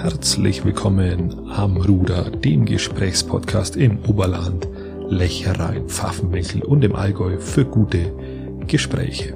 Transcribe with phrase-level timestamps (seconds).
[0.00, 4.68] Herzlich willkommen am Ruder, dem Gesprächspodcast im Oberland,
[5.08, 8.12] Lecherein, Pfaffenwinkel und im Allgäu für gute
[8.68, 9.34] Gespräche.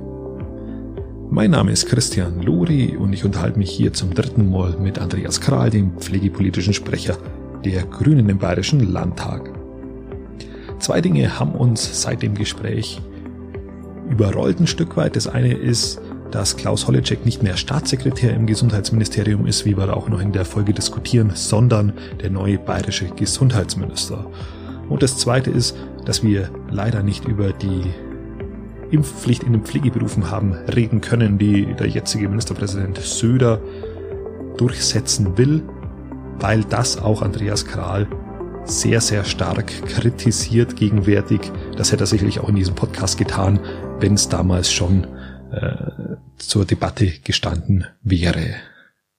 [1.31, 5.41] Mein Name ist Christian Lori und ich unterhalte mich hier zum dritten Mal mit Andreas
[5.41, 7.19] Kral, dem pflegepolitischen Sprecher
[7.65, 9.51] der Grünen im Bayerischen Landtag.
[10.79, 13.03] Zwei Dinge haben uns seit dem Gespräch
[14.09, 15.17] überrollt ein Stück weit.
[15.17, 16.01] Das eine ist,
[16.33, 20.45] dass Klaus Holleczek nicht mehr Staatssekretär im Gesundheitsministerium ist, wie wir auch noch in der
[20.45, 24.27] Folge diskutieren, sondern der neue bayerische Gesundheitsminister.
[24.89, 27.85] Und das Zweite ist, dass wir leider nicht über die
[28.91, 33.61] Impfpflicht in den Pflegeberufen haben reden können, die der jetzige Ministerpräsident Söder
[34.57, 35.63] durchsetzen will,
[36.39, 38.07] weil das auch Andreas Kral
[38.65, 41.41] sehr, sehr stark kritisiert gegenwärtig.
[41.77, 43.61] Das hätte er sicherlich auch in diesem Podcast getan,
[44.01, 45.07] wenn es damals schon
[45.53, 45.75] äh,
[46.49, 48.55] zur Debatte gestanden wäre.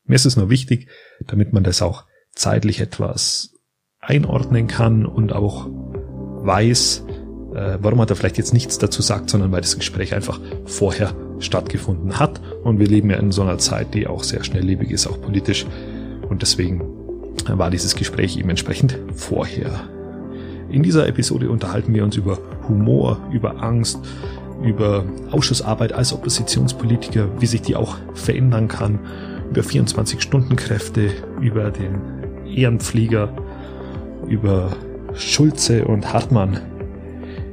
[0.06, 0.88] Mir ist es nur wichtig,
[1.26, 3.54] damit man das auch zeitlich etwas
[4.00, 7.06] einordnen kann und auch weiß,
[7.56, 11.16] äh, warum er da vielleicht jetzt nichts dazu sagt, sondern weil das Gespräch einfach vorher
[11.40, 12.42] stattgefunden hat.
[12.64, 15.66] Und wir leben ja in so einer Zeit, die auch sehr schnelllebig ist, auch politisch.
[16.28, 16.82] Und deswegen
[17.48, 19.88] war dieses Gespräch eben entsprechend vorher.
[20.70, 24.00] In dieser Episode unterhalten wir uns über Humor, über Angst,
[24.64, 29.00] über Ausschussarbeit als Oppositionspolitiker, wie sich die auch verändern kann,
[29.50, 31.12] über 24-Stunden-Kräfte,
[31.42, 32.00] über den
[32.48, 33.34] Ehrenpfleger,
[34.28, 34.76] über
[35.16, 36.60] Schulze und Hartmann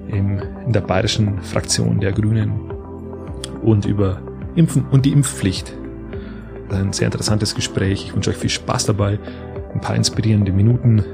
[0.08, 2.52] in, in der bayerischen Fraktion der Grünen
[3.62, 4.22] und über
[4.55, 5.77] Impfen und die Impfpflicht.
[6.70, 8.05] Ein sehr interessantes Gespräch.
[8.06, 9.19] Ich wünsche euch viel Spaß dabei,
[9.74, 11.05] ein paar inspirierende Minuten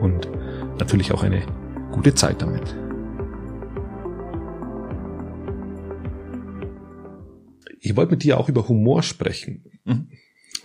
[0.00, 0.28] und
[0.78, 1.42] natürlich auch eine
[1.90, 2.74] gute Zeit damit.
[7.84, 9.80] Ich wollte mit dir auch über Humor sprechen.
[9.84, 10.12] Mhm.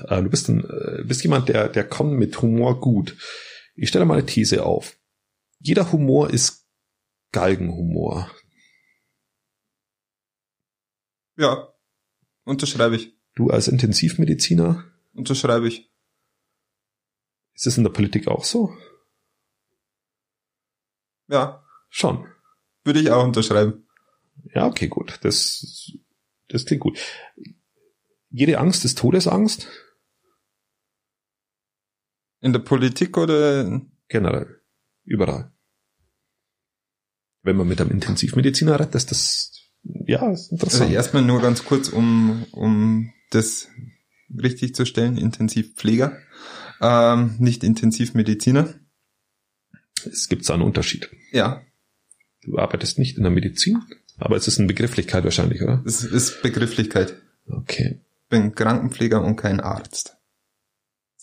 [0.07, 3.17] Äh, du bist, ein, äh, bist jemand, der, der kommt mit Humor gut.
[3.75, 4.95] Ich stelle mal eine These auf.
[5.59, 6.67] Jeder Humor ist
[7.31, 8.31] Galgenhumor.
[11.37, 11.73] Ja,
[12.43, 13.15] unterschreibe ich.
[13.33, 14.85] Du als Intensivmediziner?
[15.13, 15.91] Unterschreibe ich.
[17.55, 18.77] Ist es in der Politik auch so?
[21.27, 21.63] Ja.
[21.89, 22.27] Schon.
[22.83, 23.87] Würde ich auch unterschreiben.
[24.53, 25.17] Ja, okay, gut.
[25.23, 25.91] Das
[26.49, 26.99] das klingt gut.
[28.29, 29.67] Jede Angst ist Todesangst?
[32.39, 33.81] In der Politik oder?
[34.09, 34.61] Generell.
[35.03, 35.51] Überall.
[37.41, 39.51] Wenn man mit einem Intensivmediziner redet, ist das,
[39.83, 40.83] ja, ist interessant.
[40.83, 43.69] Also erstmal nur ganz kurz, um, um das
[44.29, 46.17] richtig zu stellen, Intensivpfleger,
[46.81, 48.75] ähm, nicht Intensivmediziner.
[50.05, 51.09] Es gibt da einen Unterschied.
[51.31, 51.63] Ja.
[52.41, 53.81] Du arbeitest nicht in der Medizin,
[54.17, 55.83] aber es ist eine Begrifflichkeit wahrscheinlich, oder?
[55.85, 57.15] Es ist Begrifflichkeit.
[57.47, 57.99] Okay.
[58.29, 60.17] Bin Krankenpfleger und kein Arzt.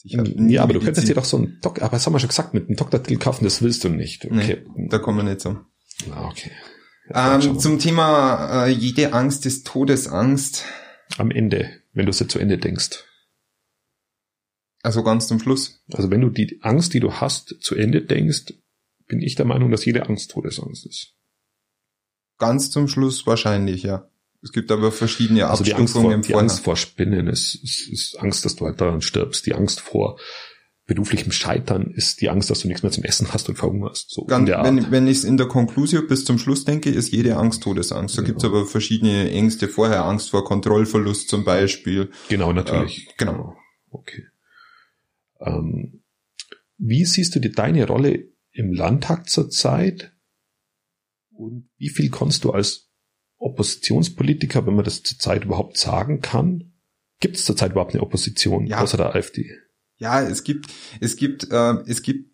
[0.03, 0.69] ja, aber Medizin.
[0.69, 2.77] du könntest dir doch so ein Doktor, aber das haben wir schon gesagt, mit einem
[2.77, 4.25] Doktortitel kaufen, das willst du nicht.
[4.25, 4.63] Okay.
[4.75, 5.59] Nee, da kommen wir nicht so.
[6.11, 6.51] Ah, okay.
[7.11, 10.65] Ähm, zum Thema äh, jede Angst ist Todesangst.
[11.19, 13.05] Am Ende, wenn du es zu Ende denkst.
[14.83, 15.83] Also ganz zum Schluss.
[15.93, 18.55] Also wenn du die Angst, die du hast, zu Ende denkst,
[19.07, 21.15] bin ich der Meinung, dass jede Angst Todesangst ist.
[22.39, 24.09] Ganz zum Schluss wahrscheinlich, ja.
[24.43, 28.21] Es gibt aber verschiedene also die Angst vor, die Angst vor Spinnen ist, ist, ist
[28.21, 29.47] Angst, dass du halt daran stirbst.
[29.47, 30.19] Die Angst vor
[30.87, 34.11] beruflichem Scheitern ist die Angst, dass du nichts mehr zum Essen hast und verhungerst.
[34.11, 37.37] So Ganz, wenn wenn ich es in der Conclusio bis zum Schluss denke, ist jede
[37.37, 38.19] Angst Todesangst.
[38.19, 38.27] Da genau.
[38.27, 40.05] gibt es aber verschiedene Ängste vorher.
[40.05, 42.11] Angst vor Kontrollverlust zum Beispiel.
[42.29, 43.09] Genau, natürlich.
[43.09, 43.57] Äh, genau.
[43.91, 44.27] Okay.
[45.41, 46.03] Ähm,
[46.77, 50.13] wie siehst du dir deine Rolle im Landtag zurzeit?
[51.37, 52.91] Und wie viel kannst du als
[53.39, 56.73] Oppositionspolitiker, wenn man das zurzeit überhaupt sagen kann?
[57.21, 58.81] Gibt es zurzeit überhaupt eine Opposition ja.
[58.81, 59.51] außer der AfD?
[59.97, 60.67] Ja, es gibt,
[61.01, 62.31] es gibt, äh, es gibt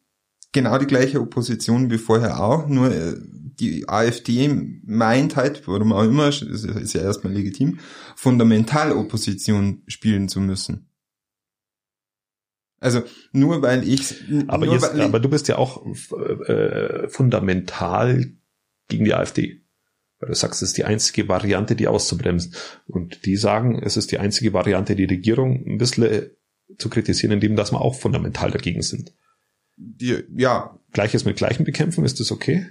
[0.52, 3.16] genau die gleiche Opposition wie vorher auch, nur äh,
[3.60, 4.48] die AfD
[4.84, 7.78] meint halt, warum auch immer, ist, ist ja erstmal legitim,
[8.16, 10.90] fundamental Opposition spielen zu müssen.
[12.80, 13.02] Also
[13.32, 14.14] nur weil ich
[14.48, 15.84] aber, jetzt, weil aber du bist ja auch
[16.46, 18.32] äh, fundamental
[18.90, 19.62] gegen die AfD.
[20.18, 22.54] Weil du sagst, es ist die einzige Variante, die auszubremsen.
[22.86, 26.30] Und die sagen, es ist die einzige Variante, die Regierung ein bisschen
[26.76, 29.14] zu kritisieren, indem dass wir auch fundamental dagegen sind.
[29.76, 30.76] Die, ja.
[30.92, 32.66] Gleiches mit Gleichen bekämpfen, ist das okay?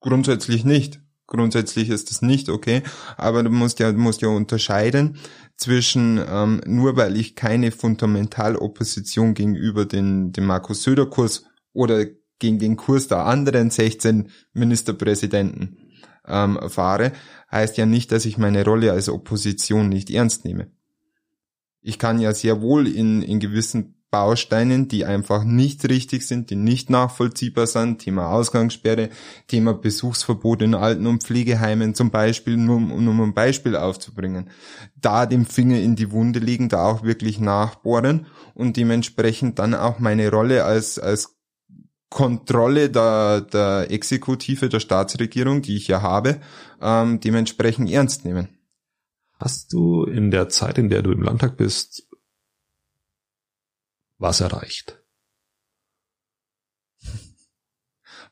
[0.00, 1.00] Grundsätzlich nicht.
[1.26, 2.82] Grundsätzlich ist das nicht okay,
[3.16, 5.16] aber du musst ja, du musst ja unterscheiden
[5.56, 12.04] zwischen ähm, nur weil ich keine Fundamentalopposition gegenüber den, dem Markus Söder Kurs oder
[12.38, 15.78] gegen den Kurs der anderen 16 Ministerpräsidenten
[16.26, 17.12] ähm, fahre,
[17.50, 20.70] heißt ja nicht, dass ich meine Rolle als Opposition nicht ernst nehme.
[21.80, 26.54] Ich kann ja sehr wohl in, in gewissen Bausteinen, die einfach nicht richtig sind, die
[26.54, 29.10] nicht nachvollziehbar sind, Thema Ausgangssperre,
[29.48, 34.50] Thema Besuchsverbot in Alten- und Pflegeheimen zum Beispiel, nur, nur um ein Beispiel aufzubringen,
[34.94, 39.98] da den Finger in die Wunde legen, da auch wirklich nachbohren und dementsprechend dann auch
[39.98, 41.36] meine Rolle als, als
[42.14, 46.40] Kontrolle der, der Exekutive, der Staatsregierung, die ich ja habe,
[46.80, 48.56] ähm, dementsprechend ernst nehmen.
[49.40, 52.08] Hast du in der Zeit, in der du im Landtag bist,
[54.18, 55.02] was erreicht?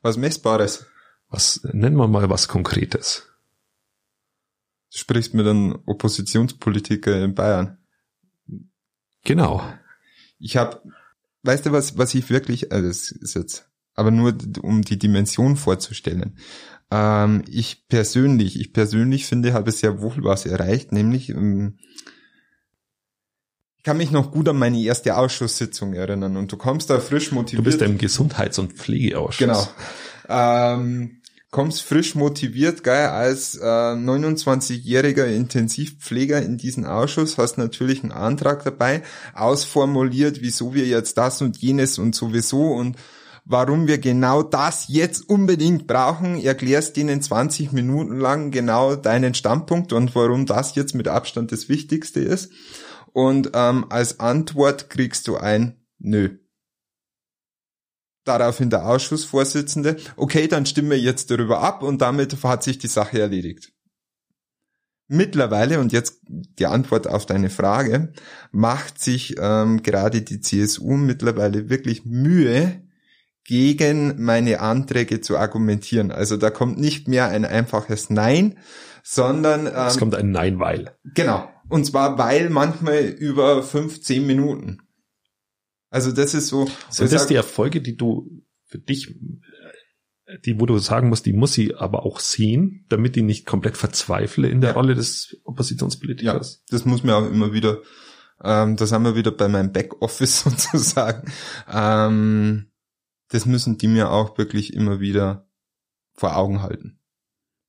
[0.01, 0.85] Was Messbares?
[1.27, 3.27] Was, nennen wir mal was Konkretes.
[4.91, 7.79] Du sprichst mit einem Oppositionspolitiker in Bayern.
[9.25, 9.61] Genau.
[10.39, 10.81] Ich habe,
[11.41, 15.55] weißt du was, was ich wirklich, also das ist jetzt, aber nur um die Dimension
[15.55, 16.37] vorzustellen.
[16.91, 21.77] Ähm, ich persönlich, ich persönlich finde, habe sehr wohl was erreicht, nämlich ähm,
[23.77, 27.33] ich kann mich noch gut an meine erste Ausschusssitzung erinnern und du kommst da frisch
[27.33, 27.59] motiviert.
[27.59, 29.37] Du bist ja im Gesundheits- und Pflegeausschuss.
[29.37, 29.67] Genau.
[30.29, 38.13] Ähm, kommst frisch motiviert, geil, als äh, 29-jähriger Intensivpfleger in diesen Ausschuss, hast natürlich einen
[38.13, 39.03] Antrag dabei,
[39.33, 42.95] ausformuliert, wieso wir jetzt das und jenes und sowieso und
[43.45, 49.93] warum wir genau das jetzt unbedingt brauchen, erklärst denen 20 Minuten lang genau deinen Standpunkt
[49.93, 52.51] und warum das jetzt mit Abstand das Wichtigste ist
[53.13, 56.37] und ähm, als Antwort kriegst du ein Nö.
[58.25, 62.87] Daraufhin der Ausschussvorsitzende, okay, dann stimmen wir jetzt darüber ab und damit hat sich die
[62.87, 63.71] Sache erledigt.
[65.09, 68.13] Mittlerweile, und jetzt die Antwort auf deine Frage,
[68.51, 72.82] macht sich ähm, gerade die CSU mittlerweile wirklich Mühe,
[73.45, 76.11] gegen meine Anträge zu argumentieren.
[76.11, 78.57] Also da kommt nicht mehr ein einfaches Nein,
[79.03, 80.95] sondern ähm, es kommt ein Nein, weil.
[81.13, 81.49] Genau.
[81.69, 84.79] Und zwar weil manchmal über fünf, zehn Minuten.
[85.89, 86.67] Also das ist so.
[86.89, 89.15] Sind das die Erfolge, die du für dich,
[90.45, 93.77] die, wo du sagen musst, die muss sie aber auch sehen, damit die nicht komplett
[93.77, 94.75] verzweifle in der ja.
[94.75, 96.55] Rolle des Oppositionspolitikers?
[96.55, 97.81] Ja, das muss mir auch immer wieder,
[98.43, 101.31] ähm, da sind wir wieder bei meinem Backoffice sozusagen.
[101.71, 102.72] Ähm,
[103.29, 105.47] das müssen die mir auch wirklich immer wieder
[106.13, 106.99] vor Augen halten.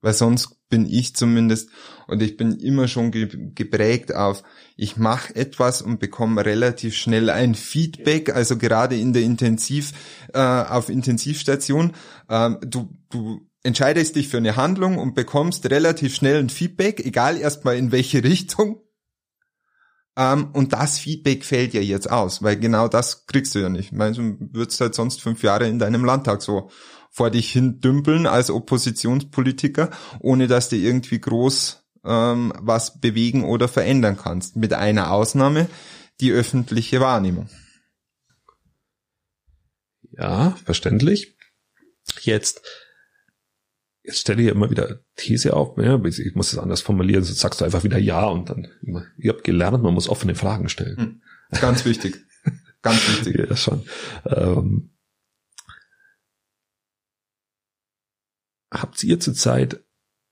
[0.01, 1.71] Weil sonst bin ich zumindest
[2.09, 4.43] und ich bin immer schon ge geprägt auf,
[4.77, 9.93] ich mache etwas und bekomme relativ schnell ein Feedback, also gerade in der Intensiv,
[10.35, 11.93] äh, auf Intensivstation,
[12.29, 17.39] ähm, du, du entscheidest dich für eine Handlung und bekommst relativ schnell ein Feedback, egal
[17.39, 18.84] erstmal in welche Richtung.
[20.17, 23.93] Ähm, und das Feedback fällt ja jetzt aus, weil genau das kriegst du ja nicht.
[23.93, 26.71] Meinst du, würdest halt sonst fünf Jahre in deinem Landtag so
[27.11, 29.91] vor dich hin dümpeln als Oppositionspolitiker,
[30.21, 34.57] ohne dass du irgendwie groß ähm, was bewegen oder verändern kannst.
[34.57, 35.69] Mit einer Ausnahme,
[36.21, 37.49] die öffentliche Wahrnehmung.
[40.17, 41.37] Ja, verständlich.
[42.21, 42.63] Jetzt,
[44.05, 47.61] jetzt stelle ich immer wieder These auf, ja, ich muss es anders formulieren, sonst sagst
[47.61, 50.97] du einfach wieder Ja und dann immer, ihr habt gelernt, man muss offene Fragen stellen.
[50.97, 51.23] Hm.
[51.61, 52.17] Ganz wichtig.
[52.83, 53.37] Ganz wichtig.
[53.49, 53.85] ja, schon.
[54.27, 54.91] Ähm,
[58.71, 59.83] habt ihr zurzeit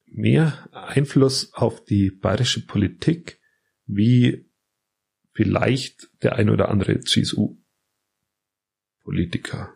[0.05, 3.41] mehr Einfluss auf die bayerische Politik
[3.87, 4.51] wie
[5.33, 9.75] vielleicht der ein oder andere CSU-Politiker?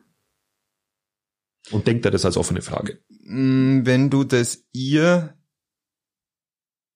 [1.71, 3.01] Und denkt er das als offene Frage?
[3.09, 5.37] Mm, wenn du das ihr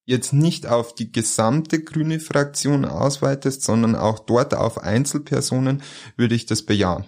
[0.05, 5.83] jetzt nicht auf die gesamte grüne Fraktion ausweitest, sondern auch dort auf Einzelpersonen,
[6.17, 7.05] würde ich das bejahen.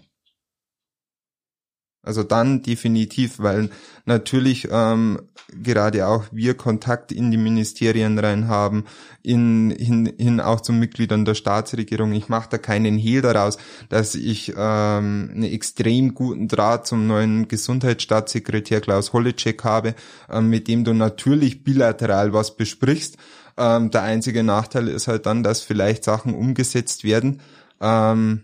[2.04, 3.70] Also dann definitiv, weil
[4.06, 5.22] natürlich ähm,
[5.62, 8.84] gerade auch wir Kontakt in die Ministerien rein haben,
[9.22, 12.12] in, hin, hin auch zu Mitgliedern der Staatsregierung.
[12.12, 13.58] Ich mache da keinen Hehl daraus,
[13.88, 19.96] dass ich ähm, einen extrem guten Draht zum neuen Gesundheitsstaatssekretär Klaus Holleczek habe,
[20.30, 23.18] ähm, mit dem du natürlich bilateral was besprichst.
[23.56, 27.40] Ähm, der einzige Nachteil ist halt dann, dass vielleicht Sachen umgesetzt werden.
[27.80, 28.42] Ähm,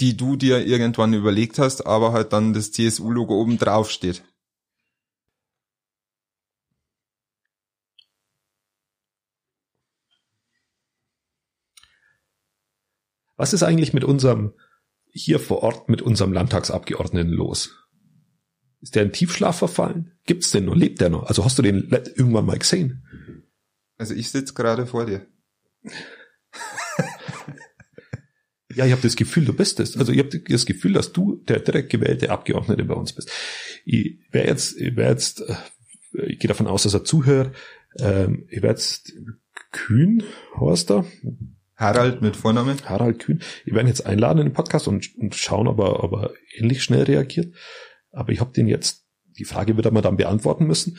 [0.00, 4.22] die du dir irgendwann überlegt hast, aber halt dann das CSU-Logo oben drauf steht.
[13.36, 14.52] Was ist eigentlich mit unserem,
[15.10, 17.76] hier vor Ort mit unserem Landtagsabgeordneten los?
[18.80, 20.18] Ist der in Tiefschlaf verfallen?
[20.24, 20.74] Gibt's den noch?
[20.74, 21.24] Lebt der noch?
[21.24, 23.04] Also hast du den irgendwann mal gesehen?
[23.96, 25.26] Also ich sitze gerade vor dir.
[28.74, 29.96] Ja, ich habe das Gefühl, du bist es.
[29.96, 33.30] Also ich habe das Gefühl, dass du der direkt gewählte Abgeordnete bei uns bist.
[33.84, 37.54] Ich wäre jetzt, ich wäre jetzt, äh, ich gehe davon aus, dass er zuhört.
[37.98, 39.12] Ähm, ich wäre jetzt
[39.72, 40.22] Kühn,
[40.54, 41.06] Horster.
[41.76, 42.76] Harald mit Vornamen.
[42.84, 43.40] Harald Kühn.
[43.64, 46.82] Wir werden jetzt einladen in den Podcast und, und schauen, ob er, ob er ähnlich
[46.82, 47.54] schnell reagiert.
[48.10, 50.98] Aber ich habe den jetzt, die Frage wird er mal dann beantworten müssen.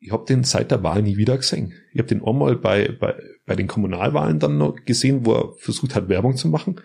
[0.00, 1.74] Ich habe den seit der Wahl nie wieder gesehen.
[1.92, 3.14] Ich habe den einmal bei, bei,
[3.44, 6.80] bei den Kommunalwahlen dann noch gesehen, wo er versucht hat, Werbung zu machen.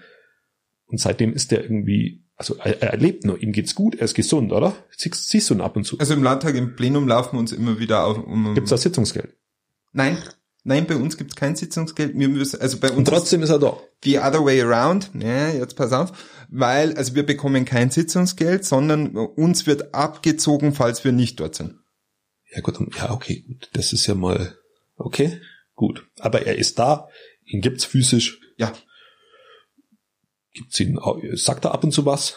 [0.87, 4.15] Und seitdem ist der irgendwie, also er, er lebt noch, ihm geht's gut, er ist
[4.15, 4.75] gesund, oder?
[4.95, 5.97] Siehst, siehst du ihn ab und zu?
[5.97, 8.17] Also im Landtag im Plenum laufen wir uns immer wieder auf.
[8.17, 9.33] Um, Gibt's da Sitzungsgeld?
[9.93, 10.17] Nein,
[10.65, 12.19] nein, bei uns gibt's kein Sitzungsgeld.
[12.19, 13.77] Wir müssen, also bei uns Und trotzdem ist er da.
[14.03, 15.09] the other way around.
[15.17, 16.11] Ja, jetzt pass auf,
[16.49, 21.79] weil also wir bekommen kein Sitzungsgeld, sondern uns wird abgezogen, falls wir nicht dort sind.
[22.55, 23.69] Ja gut, ja okay, gut.
[23.73, 24.57] Das ist ja mal
[24.95, 25.41] okay,
[25.75, 26.07] gut.
[26.19, 27.09] Aber er ist da,
[27.45, 28.39] ihn gibt's physisch.
[28.57, 28.73] Ja.
[30.53, 30.97] Gibt's ihn,
[31.33, 32.35] sagt er ab und zu was?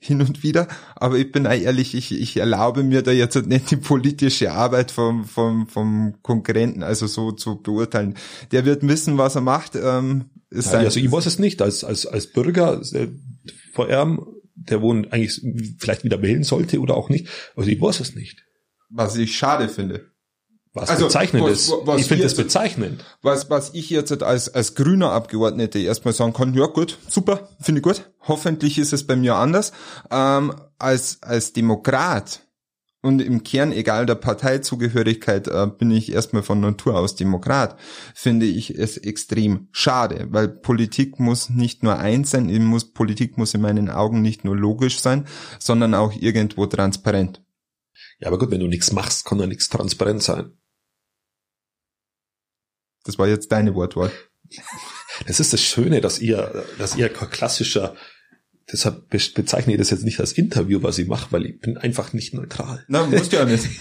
[0.00, 3.70] hin und wieder, aber ich bin auch ehrlich, ich, ich erlaube mir da jetzt nicht
[3.70, 8.16] die politische Arbeit vom, vom, vom Konkurrenten, also so zu beurteilen.
[8.52, 9.76] Der wird wissen, was er macht.
[9.76, 13.08] Ähm, ist Ja, sein- also ich weiß es nicht, als, als, als Bürger äh,
[13.74, 14.24] vor ihm,
[14.68, 15.40] der wohl eigentlich
[15.78, 18.44] vielleicht wieder wählen sollte oder auch nicht, also ich weiß es nicht.
[18.90, 20.06] was ich schade finde.
[20.72, 21.72] Was Also, bezeichnend was- ist.
[21.84, 23.04] was ich finde das bezeichnend.
[23.22, 27.80] Was, was ich jetzt als, als grüner Abgeordneter erstmal sagen kann, ja gut, super, finde
[27.80, 28.08] ich gut.
[28.28, 29.72] Hoffentlich ist es bei mir anders.
[30.12, 32.42] Ähm, als, als Demokrat
[33.02, 37.78] und im Kern, egal der Parteizugehörigkeit, äh, bin ich erstmal von Natur aus Demokrat,
[38.14, 43.54] finde ich es extrem schade, weil Politik muss nicht nur eins sein, muss, Politik muss
[43.54, 45.26] in meinen Augen nicht nur logisch sein,
[45.58, 47.42] sondern auch irgendwo transparent.
[48.18, 50.52] Ja, aber gut, wenn du nichts machst, kann ja nichts transparent sein.
[53.04, 54.12] Das war jetzt deine Wortwahl.
[55.26, 57.96] Das ist das Schöne, dass ihr, dass ihr klassischer,
[58.72, 61.76] deshalb be- bezeichne ich das jetzt nicht als Interview, was ich mache, weil ich bin
[61.76, 62.84] einfach nicht neutral.
[62.88, 63.64] Na, musst du ja nicht.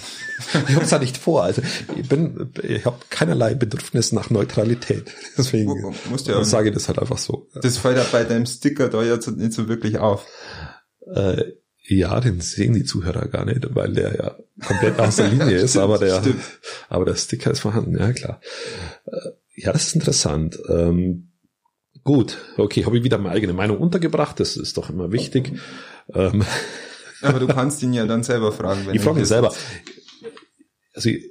[0.69, 1.43] Ich habe es ja nicht vor.
[1.43, 1.61] Also
[1.97, 5.11] ich bin, ich habe keinerlei Bedürfnis nach Neutralität.
[5.37, 7.49] Deswegen Mu- musst du ja sage ich das halt einfach so.
[7.61, 10.25] Das fällt ja bei deinem Sticker da jetzt nicht so wirklich auf.
[11.13, 11.43] Äh,
[11.83, 15.71] ja, den sehen die Zuhörer gar nicht, weil der ja komplett aus der Linie ist,
[15.71, 16.41] Stimmt, aber der, stimmt.
[16.87, 18.39] aber der Sticker ist vorhanden, ja klar.
[19.07, 19.17] Äh,
[19.55, 20.57] ja, das ist interessant.
[20.69, 21.28] Ähm,
[22.03, 25.53] gut, okay, habe ich wieder meine eigene Meinung untergebracht, das ist doch immer wichtig.
[26.13, 26.43] Ähm,
[27.21, 28.85] Aber du kannst ihn ja dann selber fragen.
[28.85, 29.53] Wenn ich frage mich hier selber.
[30.93, 31.29] Also ich-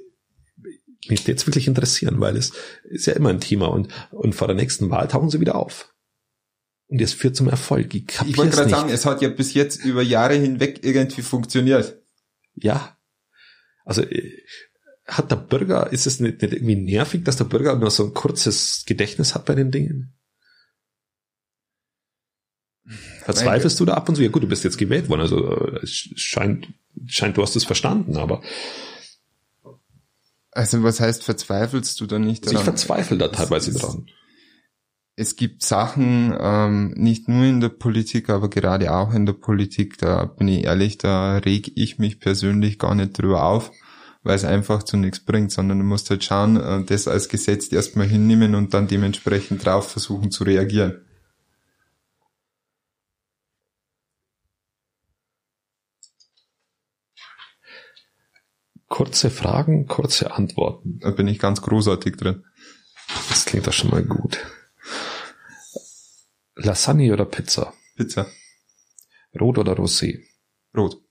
[1.07, 2.51] mich jetzt wirklich interessieren, weil es
[2.83, 5.91] ist ja immer ein Thema und, und vor der nächsten Wahl tauchen sie wieder auf.
[6.87, 7.93] Und es führt zum Erfolg.
[7.95, 11.99] Ich Ich wollte gerade sagen, es hat ja bis jetzt über Jahre hinweg irgendwie funktioniert.
[12.55, 12.97] Ja.
[13.85, 14.31] Also äh,
[15.05, 18.13] hat der Bürger, ist es nicht, nicht irgendwie nervig, dass der Bürger nur so ein
[18.13, 20.13] kurzes Gedächtnis hat bei den Dingen?
[23.33, 24.23] Verzweifelst du da ab und zu?
[24.23, 26.67] Ja gut, du bist jetzt gewählt worden, also äh, es scheint,
[27.07, 28.41] scheint, du hast es verstanden, aber
[30.51, 32.65] Also was heißt, verzweifelst du da nicht also ich daran?
[32.77, 34.07] verzweifle da teilweise es- dran.
[35.15, 39.97] es gibt Sachen, ähm, nicht nur in der Politik, aber gerade auch in der Politik,
[39.99, 43.71] da bin ich ehrlich, da reg ich mich persönlich gar nicht drüber auf,
[44.23, 47.71] weil es einfach zu nichts bringt, sondern du musst halt schauen, äh, das als Gesetz
[47.71, 51.01] erstmal hinnehmen und dann dementsprechend drauf versuchen zu reagieren.
[58.89, 60.99] Kurze Fragen, kurze Antworten.
[60.99, 62.43] Da bin ich ganz großartig drin.
[63.29, 64.37] Das klingt doch schon mal gut.
[66.55, 67.73] Lasagne oder Pizza?
[67.95, 68.27] Pizza,
[69.39, 70.23] Rot oder Rosé?
[70.75, 71.01] rot,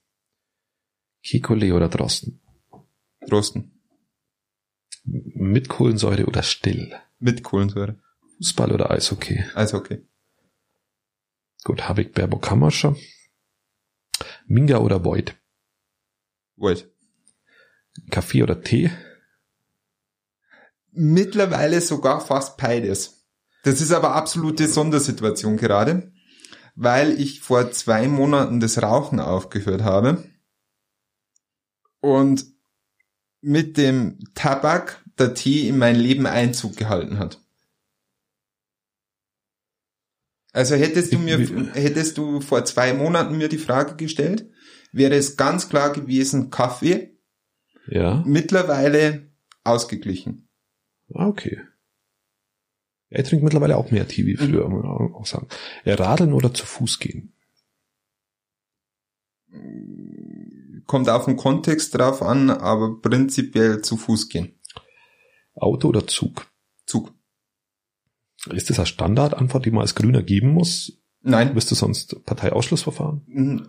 [1.23, 2.41] Kikole oder Drosten?
[3.31, 3.81] rosten,
[5.05, 6.95] Mit Kohlensäure oder still?
[7.19, 7.99] mit Kohlensäure,
[8.39, 9.45] Fußball oder Eishockey?
[9.55, 10.07] Eishockey,
[11.65, 12.97] Gut, Havik, Baerbock, Hammerscher.
[14.47, 15.37] Minga oder Void?
[16.57, 16.91] Wald.
[18.11, 18.91] Kaffee oder Tee?
[20.93, 23.27] Mittlerweile sogar fast beides.
[23.65, 26.13] Das ist aber absolute Sondersituation gerade,
[26.75, 30.25] weil ich vor zwei Monaten das Rauchen aufgehört habe
[32.01, 32.47] und
[33.41, 37.41] mit dem Tabak der Tee in mein Leben Einzug gehalten hat.
[40.53, 41.39] Also hättest du mir,
[41.75, 44.49] hättest du vor zwei Monaten mir die Frage gestellt,
[44.93, 47.18] wäre es ganz klar gewesen Kaffee,
[47.91, 48.23] Ja.
[48.27, 49.29] mittlerweile
[49.65, 50.49] ausgeglichen.
[51.15, 51.61] Ah, okay.
[53.11, 55.49] Er trinkt mittlerweile auch mehr Tee wie früher, muss man auch sagen.
[55.87, 57.33] Radeln oder zu Fuß gehen?
[60.89, 64.59] kommt auf den Kontext drauf an, aber prinzipiell zu Fuß gehen.
[65.55, 66.47] Auto oder Zug?
[66.87, 67.13] Zug.
[68.51, 70.93] Ist das eine Standardantwort, die man als Grüner geben muss?
[71.21, 71.55] Nein.
[71.55, 73.69] Bist du sonst Parteiausschlussverfahren?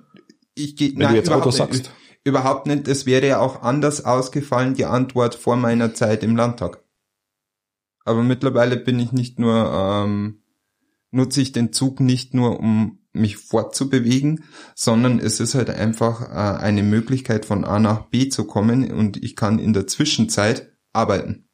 [0.55, 1.91] Ich gehe Wenn du jetzt Auto sagst.
[2.23, 2.87] Überhaupt nicht.
[2.87, 6.83] Es wäre ja auch anders ausgefallen, die Antwort vor meiner Zeit im Landtag.
[8.03, 10.43] Aber mittlerweile bin ich nicht nur, ähm,
[11.11, 14.43] nutze ich den Zug nicht nur, um mich fortzubewegen,
[14.75, 19.17] sondern es ist halt einfach äh, eine Möglichkeit von A nach B zu kommen und
[19.17, 21.49] ich kann in der Zwischenzeit arbeiten,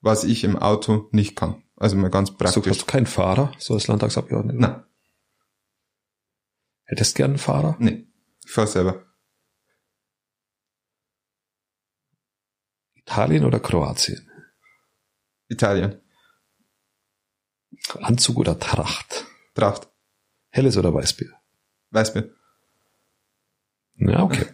[0.00, 1.62] was ich im Auto nicht kann.
[1.76, 2.64] Also mal ganz praktisch.
[2.64, 4.58] So, hast du keinen Fahrer, so als Landtagsabgeordneter?
[4.58, 4.84] Nein.
[6.84, 7.76] Hättest gern einen Fahrer?
[7.78, 8.06] Nee,
[8.44, 9.09] ich fahr selber.
[13.10, 14.30] Italien oder Kroatien?
[15.48, 16.00] Italien.
[18.00, 19.26] Anzug oder Tracht?
[19.52, 19.88] Tracht.
[20.50, 21.32] Helles oder Weißbier?
[21.90, 22.32] Weißbier.
[23.96, 24.46] Ja, okay.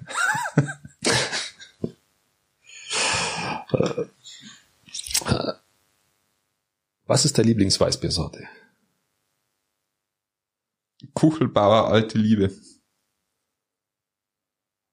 [7.05, 8.49] Was ist der Lieblingsweißbiersorte?
[11.13, 12.51] Kuchelbauer alte Liebe.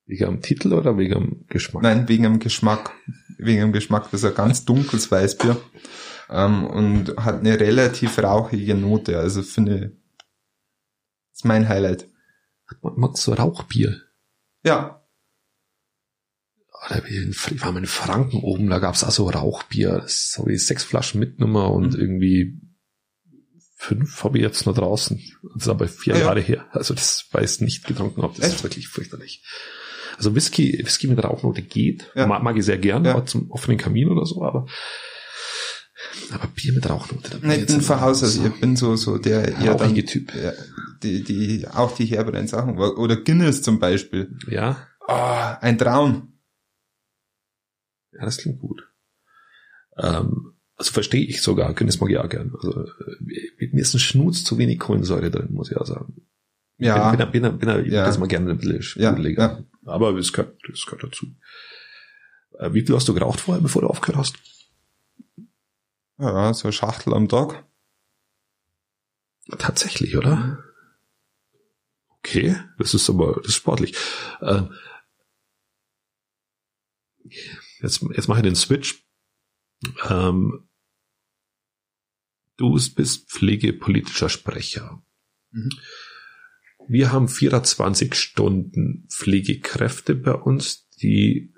[0.06, 1.82] Wegen am Titel oder wegen am Geschmack?
[1.82, 2.94] Nein, wegen dem Geschmack.
[3.46, 4.10] Wegen dem Geschmack.
[4.12, 5.60] Das ist ein ganz dunkles Weißbier.
[6.30, 9.20] Ähm, und hat eine relativ rauchige Note.
[9.20, 9.98] Also finde,
[11.34, 12.08] ist mein Highlight.
[12.82, 14.02] Magst du Rauchbier?
[14.64, 15.00] Ja.
[17.08, 20.04] In, ich war mal in Franken oben, da gab's auch so Rauchbier.
[20.06, 22.00] Ich sechs Flaschen mitgenommen und Mhm.
[22.00, 22.62] irgendwie
[23.78, 25.22] fünf habe ich jetzt noch draußen.
[25.54, 26.26] Das ist aber vier Ah, ja.
[26.26, 26.68] Jahre her.
[26.72, 28.34] Also das weiß nicht getrunken habe.
[28.38, 28.56] Das Echt?
[28.58, 29.44] ist wirklich fürchterlich.
[30.18, 32.12] Also Whisky, Whisky mit Rauchnote geht.
[32.16, 32.28] Ja.
[32.28, 33.26] Mag, mag ich sehr gern, Ja.
[33.26, 34.66] zum offenen Kamin oder so, aber
[36.32, 37.30] aber Bier mit Rauchnote.
[37.32, 39.58] da bin Nee, ich bin immer von Haus aus, so ich bin so, so der
[39.60, 40.34] eher dann, Typ.
[40.36, 40.52] ja,
[41.02, 42.78] die, die, auch die herberen Sachen.
[42.78, 44.36] Oder Guinness zum Beispiel.
[44.48, 46.34] Ja, Ah, ein Traum.
[48.14, 48.88] ja, das klingt gut.
[49.98, 52.54] Ähm, also verstehe ich sogar, Guinness mag ich auch gern.
[52.56, 56.22] Also äh, mir ist ein Schnutz zu wenig Kohlensäure drin, muss ich auch sagen.
[56.78, 57.12] Ja.
[57.12, 58.06] Bin, bin, bin, bin, bin Ja.
[58.06, 59.64] das mal gerne ein bisschen Ja, sprudeliger.
[59.86, 61.28] Aber es gehört, das gehört dazu.
[62.60, 64.36] Äh, Wie viel hast du geraucht vorher, bevor du aufgehört hast?
[66.18, 67.66] Ja, so eine Schachtel am Tag.
[69.58, 70.64] Tatsächlich, oder?
[72.20, 73.98] Okay, das ist aber das ist sportlich.
[74.42, 74.74] Ähm,
[77.82, 79.06] jetzt, jetzt mache ich den Switch.
[80.10, 80.70] Ähm,
[82.56, 85.04] du bist pflegepolitischer Sprecher.
[85.52, 85.70] Mhm.
[86.88, 91.54] Wir haben 24 Stunden Pflegekräfte bei uns, die,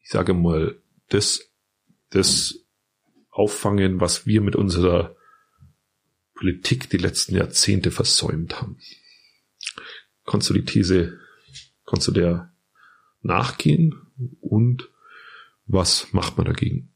[0.00, 1.52] ich sage mal, das,
[2.10, 2.66] das
[3.30, 5.16] auffangen, was wir mit unserer
[6.34, 8.78] Politik die letzten Jahrzehnte versäumt haben.
[10.24, 11.18] Kannst du die These,
[11.86, 12.52] kannst du der
[13.22, 13.94] nachgehen
[14.40, 14.88] und
[15.66, 16.91] was macht man dagegen?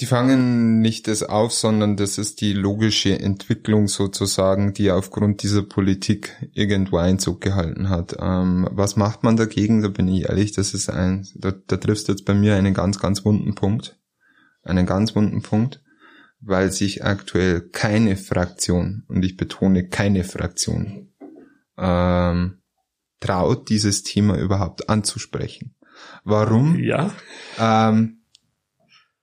[0.00, 5.62] Die fangen nicht das auf, sondern das ist die logische Entwicklung sozusagen, die aufgrund dieser
[5.62, 8.16] Politik irgendwo Einzug gehalten hat.
[8.20, 9.82] Ähm, was macht man dagegen?
[9.82, 12.74] Da bin ich ehrlich, das ist ein, da, da triffst du jetzt bei mir einen
[12.74, 13.98] ganz, ganz wunden Punkt.
[14.62, 15.82] Einen ganz wunden Punkt,
[16.40, 21.12] weil sich aktuell keine Fraktion, und ich betone keine Fraktion,
[21.76, 22.58] ähm,
[23.18, 25.74] traut, dieses Thema überhaupt anzusprechen.
[26.22, 26.78] Warum?
[26.78, 27.12] Ja,
[27.58, 28.17] Ähm,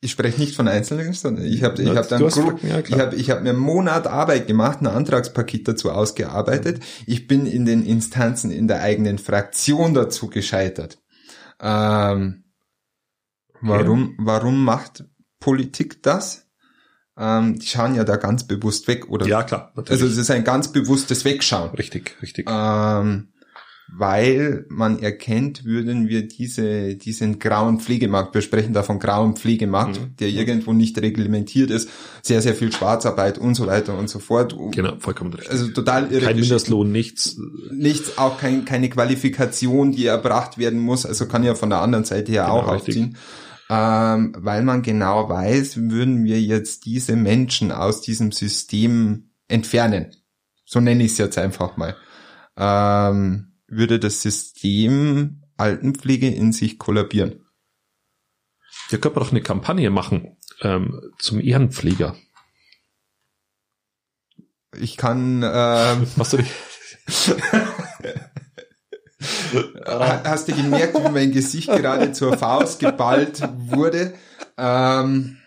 [0.06, 2.94] ich spreche nicht von Einzelnen, sondern ich habe ich Ja, hab dann Fakten, ja, ich
[2.94, 6.82] habe ich hab mir einen Monat Arbeit gemacht, ein Antragspaket dazu ausgearbeitet.
[7.06, 11.00] Ich bin in den Instanzen in der eigenen Fraktion dazu gescheitert.
[11.60, 12.44] Ähm,
[13.62, 15.06] warum warum macht
[15.40, 16.48] Politik das?
[17.18, 20.02] Ähm, die schauen ja da ganz bewusst weg oder ja klar, natürlich.
[20.02, 21.72] also es ist ein ganz bewusstes Wegschauen.
[21.72, 22.48] richtig, richtig.
[22.50, 23.30] Ähm,
[23.88, 30.00] weil man erkennt, würden wir diese, diesen grauen Pflegemarkt, wir sprechen da von grauem Pflegemarkt,
[30.00, 30.16] Mhm.
[30.20, 31.90] der irgendwo nicht reglementiert ist,
[32.22, 34.56] sehr, sehr viel Schwarzarbeit und so weiter und so fort.
[34.72, 35.52] genau, vollkommen richtig.
[35.52, 36.36] Also total irre Kein.
[36.40, 37.38] Mindestlohn, nichts.
[37.72, 42.06] Nichts, auch kein, keine Qualifikation, die erbracht werden muss, also kann ja von der anderen
[42.06, 42.96] Seite her Genau, auch richtig.
[42.96, 43.18] aufziehen.
[43.70, 50.12] Ähm, weil man genau weiß, würden wir jetzt diese Menschen aus diesem System entfernen.
[50.66, 51.96] So nenne ich es jetzt einfach mal.
[52.58, 57.46] Ähm, würde das System Altenpflege in sich kollabieren.
[58.90, 62.16] Wir können doch eine Kampagne machen ähm, zum Ehrenpfleger.
[64.78, 66.52] Ich kann, ähm, Hast du dich?
[69.88, 74.14] Ha- Hast du gemerkt, wie mein Gesicht gerade zur Faust geballt wurde?
[74.58, 75.38] Ähm,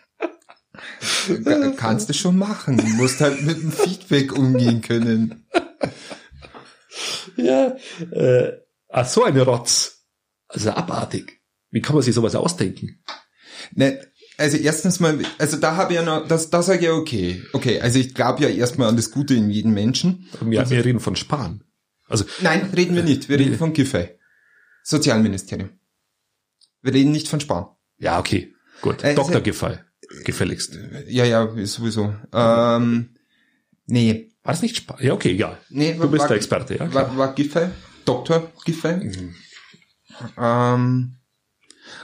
[1.45, 2.79] ka- kannst du schon machen.
[2.79, 5.47] Du musst halt mit dem Feedback umgehen können.
[7.39, 7.77] Ja,
[8.11, 8.53] äh,
[8.89, 10.05] ach so eine Rotz.
[10.49, 11.41] Also abartig.
[11.71, 13.03] Wie kann man sich sowas ausdenken?
[13.73, 14.01] Ne,
[14.39, 17.43] also erstens mal, also da habe ich ja noch, das, das sage ich ja okay.
[17.53, 20.29] Okay, also ich glaube ja erstmal an das Gute in jedem Menschen.
[20.41, 21.65] Wir, wir reden von Sparen.
[22.09, 23.29] Also Nein, reden wir nicht.
[23.29, 24.09] Wir reden von Giffey.
[24.83, 25.71] Sozialministerium.
[26.83, 27.67] Wir reden nicht von Sparen.
[27.99, 28.55] Ja, okay.
[28.81, 29.03] Gut.
[29.05, 29.37] Äh, Dr.
[29.37, 29.79] ist- Giffey.
[30.25, 30.79] Gefälligst.
[31.07, 32.15] Ja, ja, sowieso.
[32.33, 33.11] Ähm,
[33.87, 34.31] nee.
[34.49, 35.03] War das nicht Spaß?
[35.03, 35.59] Ja, okay, ja.
[35.69, 36.87] nee Du bist war, der Experte, ja.
[36.89, 37.11] klar.
[37.11, 37.69] War, war Giffey,
[38.07, 38.51] Dr.
[38.65, 38.95] Giffey.
[38.95, 39.35] Mhm.
[40.39, 41.17] Ähm,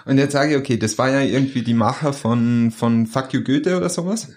[0.04, 3.42] und jetzt sage ich, okay, das war ja irgendwie die Macher von, von Fuck You
[3.42, 4.28] Goethe oder sowas.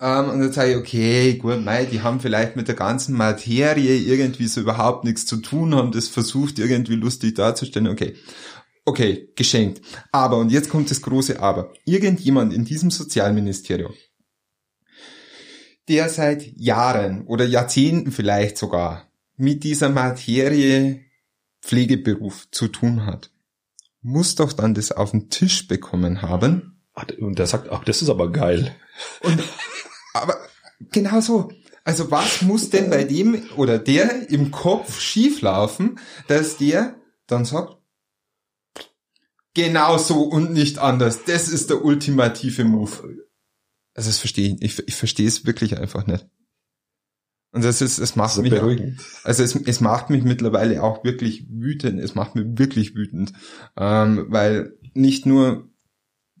[0.00, 3.96] Ähm, und jetzt sage ich, okay, gut, mei, die haben vielleicht mit der ganzen Materie
[3.96, 8.14] irgendwie so überhaupt nichts zu tun, haben das versucht irgendwie lustig darzustellen, okay.
[8.86, 9.82] Okay, geschenkt.
[10.10, 11.74] Aber, und jetzt kommt das große Aber.
[11.84, 13.92] Irgendjemand in diesem Sozialministerium,
[15.88, 21.00] der seit Jahren oder Jahrzehnten vielleicht sogar mit dieser Materie
[21.60, 23.30] Pflegeberuf zu tun hat,
[24.00, 26.82] muss doch dann das auf den Tisch bekommen haben.
[27.18, 28.74] Und der sagt, ach, das ist aber geil.
[29.22, 29.42] Und,
[30.12, 30.36] aber
[30.92, 31.50] genau so.
[31.84, 36.94] Also was muss denn bei dem oder der im Kopf schieflaufen, dass der
[37.26, 37.76] dann sagt,
[39.54, 41.24] genau so und nicht anders.
[41.24, 43.23] Das ist der ultimative Move.
[43.94, 46.26] Also das verstehe ich, ich, ich verstehe es wirklich einfach nicht.
[47.52, 49.00] Und das ist, es macht ist mich, beruhigend.
[49.22, 52.00] also es, es macht mich mittlerweile auch wirklich wütend.
[52.00, 53.32] Es macht mich wirklich wütend,
[53.76, 55.70] ähm, weil nicht nur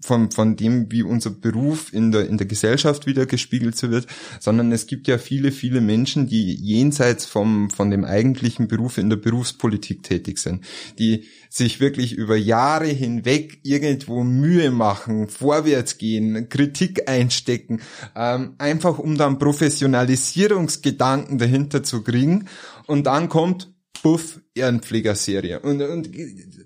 [0.04, 4.06] von, von dem, wie unser Beruf in der, in der Gesellschaft wieder gespiegelt wird,
[4.38, 9.10] sondern es gibt ja viele, viele Menschen, die jenseits vom, von dem eigentlichen Beruf in
[9.10, 10.64] der Berufspolitik tätig sind,
[10.98, 17.80] die sich wirklich über Jahre hinweg irgendwo Mühe machen, vorwärts gehen, Kritik einstecken,
[18.14, 22.46] ähm, einfach um dann Professionalisierungsgedanken dahinter zu kriegen.
[22.86, 25.60] Und dann kommt Buff Ehrenpflegerserie.
[25.60, 26.10] Und, und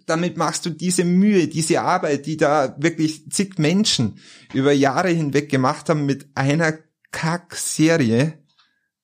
[0.06, 4.18] damit machst du diese Mühe, diese Arbeit, die da wirklich zig Menschen
[4.54, 6.78] über Jahre hinweg gemacht haben, mit einer
[7.12, 8.38] Kack-Serie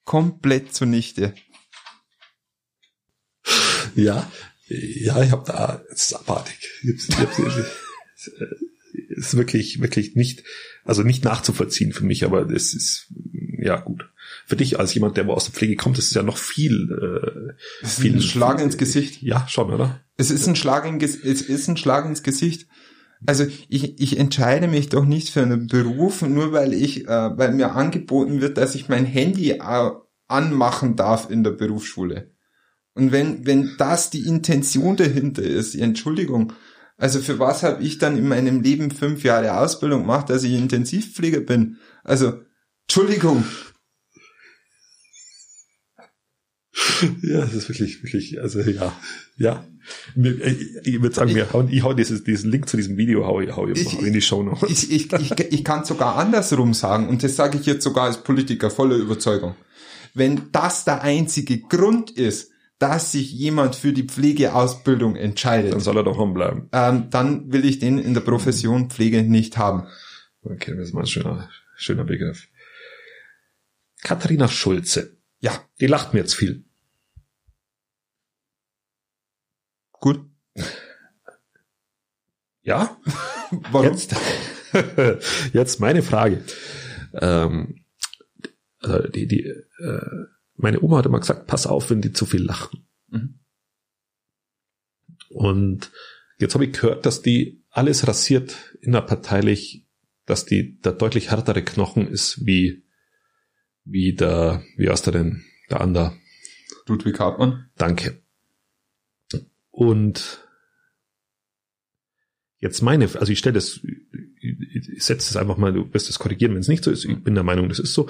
[0.05, 1.35] komplett zunichte.
[3.95, 4.31] Ja,
[4.67, 6.71] ja, ich habe da, es ist abartig.
[6.83, 7.09] Es
[9.17, 10.45] ist wirklich, wirklich nicht,
[10.85, 13.13] also nicht nachzuvollziehen für mich, aber es ist,
[13.59, 14.11] ja gut.
[14.46, 17.54] Für dich als jemand, der aus der Pflege kommt, ist es ja noch viel, äh,
[17.80, 19.22] Das ist viel ein Schlag ins Gesicht.
[19.22, 20.00] Ja, schon, oder?
[20.16, 22.68] Es ist ein Schlag, in, es ist ein Schlag ins Gesicht.
[23.26, 27.52] Also ich, ich entscheide mich doch nicht für einen Beruf, nur weil ich, äh, weil
[27.54, 29.90] mir angeboten wird, dass ich mein Handy äh,
[30.28, 32.30] anmachen darf in der Berufsschule.
[32.94, 36.52] Und wenn, wenn das die Intention dahinter ist, Entschuldigung,
[36.96, 40.52] also für was habe ich dann in meinem Leben fünf Jahre Ausbildung gemacht, dass ich
[40.52, 41.78] Intensivpfleger bin?
[42.04, 42.40] Also,
[42.87, 43.44] Entschuldigung.
[47.23, 48.93] Ja, das ist wirklich, wirklich, also ja,
[49.37, 49.65] ja.
[50.85, 53.55] Ich würde sagen, wir hauen, ich hau dieses, diesen Link zu diesem Video hau, ich-
[53.55, 54.63] hau, ich, in die Show noch.
[54.65, 58.23] Ich, ich, ich, ich kann sogar andersrum sagen, und das sage ich jetzt sogar als
[58.23, 59.55] Politiker voller Überzeugung.
[60.15, 65.97] Wenn das der einzige Grund ist, dass sich jemand für die Pflegeausbildung Dann entscheidet, soll
[65.97, 66.69] er doch bleiben.
[66.73, 69.87] ähm, dann will ich den in der Profession Pflege nicht haben.
[70.43, 72.49] Okay, das ist mal ein schöner, schöner Begriff.
[74.03, 75.17] Katharina Schulze.
[75.44, 76.64] Ja, Die lacht mir jetzt viel.
[80.00, 80.20] gut.
[82.62, 82.98] Ja?
[83.70, 83.87] Warum?
[83.87, 84.14] Jetzt,
[85.52, 86.44] jetzt meine Frage.
[87.14, 87.85] Ähm,
[88.80, 90.26] also die, die, äh,
[90.57, 92.87] meine Oma hat immer gesagt, pass auf, wenn die zu viel lachen.
[93.09, 93.40] Mhm.
[95.30, 95.90] Und
[96.38, 99.87] jetzt habe ich gehört, dass die alles rasiert innerparteilich,
[100.26, 102.84] dass die der deutlich härtere Knochen ist wie
[103.85, 106.12] wie der wie heißt der denn der andere.
[106.87, 107.70] Ludwig Hartmann.
[107.77, 108.23] Danke.
[109.70, 110.47] Und
[112.59, 113.81] jetzt meine, also ich stelle das,
[114.40, 117.05] ich, ich setze das einfach mal, du wirst das korrigieren, wenn es nicht so ist.
[117.05, 118.09] Ich bin der Meinung, das ist so.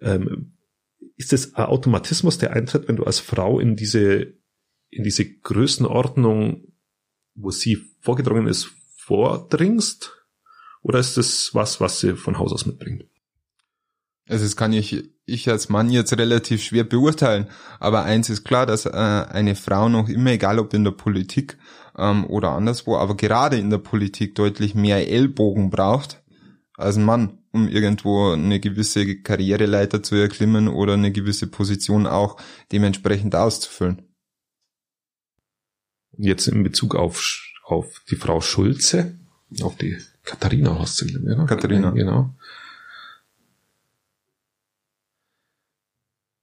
[0.00, 0.52] Ähm,
[1.16, 4.34] ist das ein Automatismus, der eintritt, wenn du als Frau in diese,
[4.90, 6.72] in diese Größenordnung,
[7.34, 10.12] wo sie vorgedrungen ist, vordringst?
[10.82, 13.06] Oder ist das was, was sie von Haus aus mitbringt?
[14.28, 17.46] Also das kann ich, ich als Mann jetzt relativ schwer beurteilen.
[17.78, 21.56] Aber eins ist klar, dass äh, eine Frau noch immer, egal ob in der Politik
[21.96, 26.22] ähm, oder anderswo, aber gerade in der Politik deutlich mehr Ellbogen braucht
[26.76, 32.36] als ein Mann, um irgendwo eine gewisse Karriereleiter zu erklimmen oder eine gewisse Position auch
[32.72, 34.02] dementsprechend auszufüllen.
[36.18, 39.18] Jetzt in Bezug auf, auf die Frau Schulze,
[39.62, 41.46] auf die Katharina hast du, oder?
[41.46, 41.90] Katharina.
[41.90, 42.34] Genau.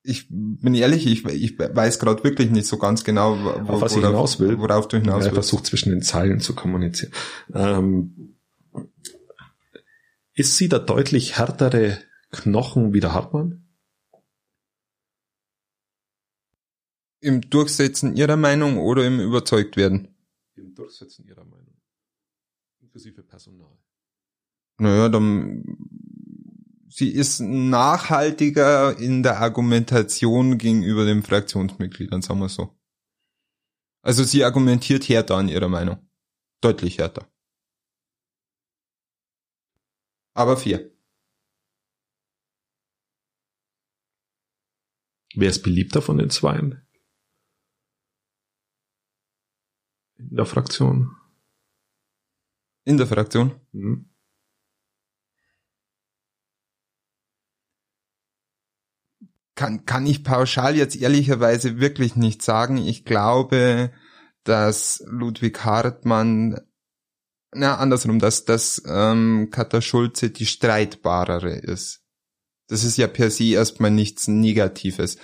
[0.06, 4.00] Ich bin ehrlich, ich, ich weiß gerade wirklich nicht so ganz genau, wo, was ich
[4.00, 4.60] worauf, hinaus will.
[4.60, 5.50] worauf du hinaus Ja, willst.
[5.50, 7.14] versucht zwischen den Zeilen zu kommunizieren.
[7.54, 8.36] Ähm,
[10.34, 12.00] ist sie der deutlich härtere
[12.32, 13.66] Knochen wie der Hartmann?
[17.22, 20.10] Im Durchsetzen ihrer Meinung oder im überzeugt werden?
[20.56, 21.80] Im Durchsetzen ihrer Meinung.
[22.82, 23.78] Inklusive Personal.
[24.80, 25.64] Naja, dann
[26.94, 32.78] sie ist nachhaltiger in der Argumentation gegenüber den Fraktionsmitgliedern, sagen wir so.
[34.04, 35.98] Also sie argumentiert härter an ihrer Meinung.
[36.62, 37.28] Deutlich härter.
[40.36, 40.92] Aber vier.
[45.36, 46.86] Wer ist beliebter von den Zweien?
[50.18, 51.16] In der Fraktion?
[52.86, 53.60] In der Fraktion?
[53.72, 54.13] Hm.
[59.56, 62.78] Kann, kann ich pauschal jetzt ehrlicherweise wirklich nicht sagen.
[62.78, 63.92] Ich glaube,
[64.44, 66.60] dass Ludwig Hartmann,
[67.54, 72.02] na andersrum, dass, dass ähm, Katha Schulze die streitbarere ist.
[72.68, 75.18] Das ist ja per se erstmal nichts Negatives.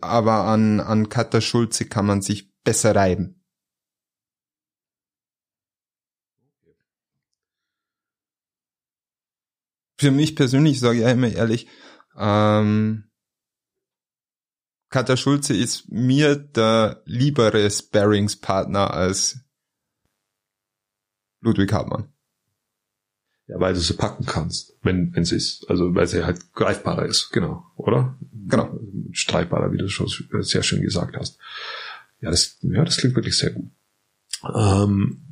[0.00, 3.40] Aber an, an Katha Schulze kann man sich besser reiben.
[9.98, 11.66] Für mich persönlich sage ich ja immer ehrlich,
[12.18, 13.04] ähm,
[14.94, 19.40] Katha Schulze ist mir der liebere Sparringspartner als
[21.40, 22.12] Ludwig Hartmann.
[23.48, 25.68] Ja, weil du sie packen kannst, wenn wenn sie ist.
[25.68, 28.16] Also weil sie halt greifbarer ist, genau, oder?
[28.46, 28.78] Genau.
[29.10, 30.06] Streitbarer, wie du schon
[30.42, 31.40] sehr schön gesagt hast.
[32.20, 33.72] Ja, das, ja, das klingt wirklich sehr gut.
[34.54, 35.24] Ähm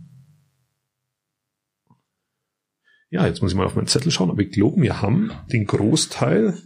[3.10, 5.66] ja, jetzt muss ich mal auf meinen Zettel schauen, aber ich glaube, wir haben den
[5.66, 6.60] Großteil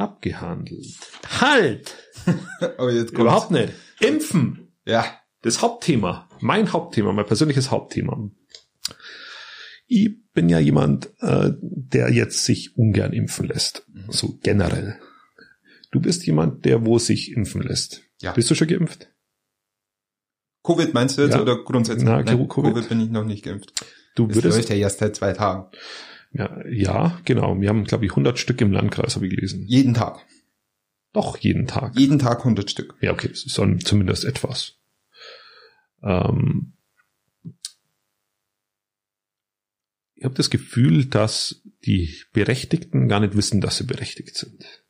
[0.00, 0.96] abgehandelt.
[1.40, 1.96] Halt!
[2.78, 3.20] oh, jetzt kommt's.
[3.20, 3.72] Überhaupt nicht.
[4.00, 4.72] Impfen!
[4.84, 5.04] Ja.
[5.42, 8.30] Das Hauptthema, mein Hauptthema, mein persönliches Hauptthema.
[9.86, 13.84] Ich bin ja jemand, äh, der jetzt sich ungern impfen lässt.
[13.88, 14.04] Mhm.
[14.10, 14.98] So generell.
[15.90, 18.02] Du bist jemand, der wo sich impfen lässt.
[18.20, 18.32] Ja.
[18.32, 19.08] Bist du schon geimpft?
[20.62, 21.40] Covid meinst du jetzt Ja.
[21.42, 22.04] oder grundsätzlich?
[22.04, 22.74] Na, Nein, Covid.
[22.74, 23.72] Covid bin ich noch nicht geimpft.
[24.14, 25.70] Du Das würdest, läuft ja erst seit zwei Tagen.
[26.32, 27.60] Ja, ja, genau.
[27.60, 29.64] Wir haben, glaube ich, 100 Stück im Landkreis, habe ich gelesen.
[29.66, 30.24] Jeden Tag.
[31.12, 31.98] Doch, jeden Tag.
[31.98, 32.94] Jeden Tag 100 Stück.
[33.00, 34.76] Ja, okay, das ist dann zumindest etwas.
[36.02, 36.74] Ähm,
[40.14, 44.84] ich habe das Gefühl, dass die Berechtigten gar nicht wissen, dass sie berechtigt sind.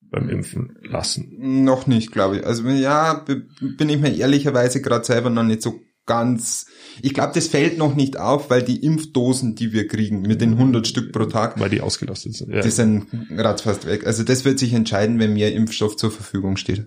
[0.00, 1.64] Beim Impfen lassen.
[1.64, 2.46] Noch nicht, glaube ich.
[2.46, 3.24] Also ja,
[3.60, 6.66] bin ich mir ehrlicherweise gerade selber noch nicht so ganz.
[7.00, 10.52] Ich glaube, das fällt noch nicht auf, weil die Impfdosen, die wir kriegen, mit den
[10.54, 12.50] 100 Stück pro Tag, Weil die ausgelastet sind.
[12.52, 12.60] Ja.
[12.60, 14.06] die sind ratzfast weg.
[14.06, 16.86] Also das wird sich entscheiden, wenn mehr Impfstoff zur Verfügung steht.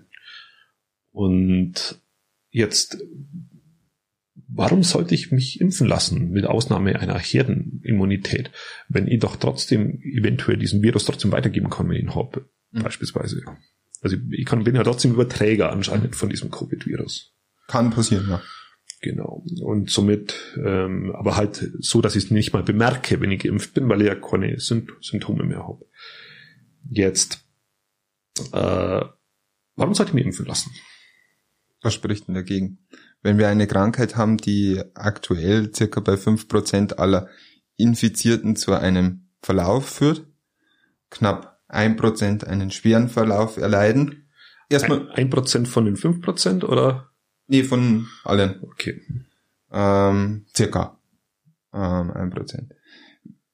[1.12, 2.00] Und
[2.50, 2.98] jetzt,
[4.48, 8.50] warum sollte ich mich impfen lassen, mit Ausnahme einer Herdenimmunität,
[8.88, 12.82] wenn ich doch trotzdem eventuell diesen Virus trotzdem weitergeben kann, wenn ich ihn habe, Mhm.
[12.82, 13.42] beispielsweise.
[14.02, 17.32] Also ich kann, bin ja trotzdem Überträger anscheinend von diesem Covid-Virus.
[17.68, 18.42] Kann passieren, ja.
[19.06, 19.44] Genau.
[19.62, 23.72] Und somit, ähm, aber halt so, dass ich es nicht mal bemerke, wenn ich geimpft
[23.72, 25.86] bin, weil ich ja keine Symp Symptome mehr habe.
[26.90, 27.44] Jetzt,
[28.52, 29.04] äh,
[29.76, 30.72] warum sollte ich mich impfen lassen?
[31.82, 32.78] Was spricht denn dagegen?
[33.22, 37.28] Wenn wir eine Krankheit haben, die aktuell circa bei 5% aller
[37.76, 40.26] Infizierten zu einem Verlauf führt,
[41.10, 44.28] knapp 1% einen schweren Verlauf erleiden.
[44.68, 47.12] Erstmal, Ein, ein Prozent von den fünf Prozent oder?
[47.48, 49.00] Nee, von allen, Okay.
[49.72, 50.98] ähm, circa
[51.72, 52.70] ähm, 1%.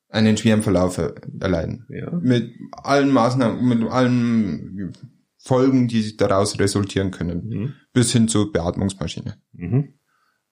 [0.08, 1.86] Einen schweren Verlauf er- erleiden.
[1.88, 2.10] Ja.
[2.10, 4.92] Mit allen Maßnahmen, mit allen
[5.38, 7.48] Folgen, die daraus resultieren können.
[7.48, 7.74] Mhm.
[7.92, 9.38] Bis hin zur Beatmungsmaschine.
[9.52, 9.94] Mhm.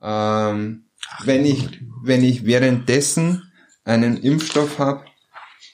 [0.00, 0.84] Ähm,
[1.24, 3.42] wenn ich, wenn ich währenddessen
[3.84, 5.04] einen Impfstoff habe,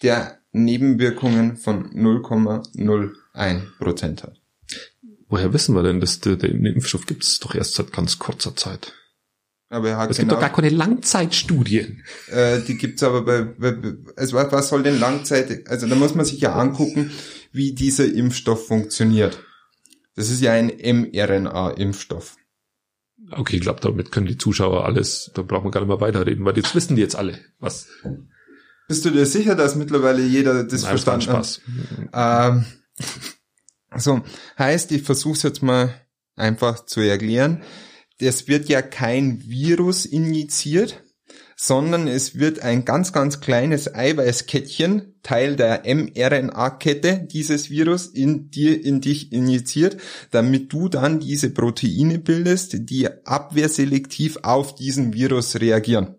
[0.02, 4.40] der Nebenwirkungen von 0,01 Prozent hat.
[5.28, 8.54] Woher wissen wir denn, dass der, der Impfstoff gibt es doch erst seit ganz kurzer
[8.54, 8.92] Zeit?
[9.68, 12.04] Aber er hat Es gibt genau, doch gar keine Langzeitstudien.
[12.28, 13.74] äh, die gibt's aber bei, bei
[14.14, 17.10] also was, was soll denn Langzeit, also da muss man sich ja angucken,
[17.50, 19.42] wie dieser Impfstoff funktioniert.
[20.14, 22.36] Das ist ja ein mRNA-Impfstoff.
[23.32, 26.44] Okay, ich glaube, damit können die Zuschauer alles, da brauchen wir gar nicht mehr weiterreden,
[26.44, 27.88] weil jetzt wissen die jetzt alle, was.
[28.86, 31.46] Bist du dir sicher, dass mittlerweile jeder das Nein, verstanden hat?
[31.46, 31.60] Spaß.
[32.12, 32.64] Ähm,
[33.98, 34.22] so,
[34.58, 35.94] heißt, ich versuche es jetzt mal
[36.36, 37.62] einfach zu erklären.
[38.18, 41.02] Es wird ja kein Virus injiziert,
[41.56, 48.84] sondern es wird ein ganz, ganz kleines Eiweißkettchen, Teil der mRNA-Kette dieses Virus, in dir,
[48.84, 49.96] in dich injiziert,
[50.30, 56.16] damit du dann diese Proteine bildest, die abwehrselektiv auf diesen Virus reagieren.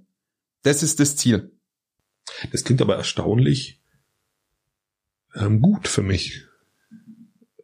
[0.64, 1.52] Das ist das Ziel.
[2.52, 3.82] Das klingt aber erstaunlich
[5.36, 6.47] ähm, gut für mich.